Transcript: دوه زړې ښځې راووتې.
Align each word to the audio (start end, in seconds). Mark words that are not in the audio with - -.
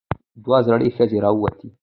دوه 0.43 0.59
زړې 0.67 0.89
ښځې 0.95 1.17
راووتې. 1.23 1.67